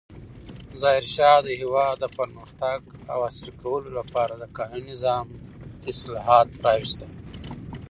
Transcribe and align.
ظاهرشاه 0.81 1.37
د 1.43 1.47
هېواد 1.61 1.95
د 1.99 2.05
پرمختګ 2.17 2.79
او 3.11 3.19
عصري 3.27 3.51
کولو 3.61 3.89
لپاره 3.99 4.33
د 4.37 4.43
قانوني 4.57 4.83
نظام 4.91 5.25
اصلاحات 5.91 6.47
راوستل. 6.65 7.11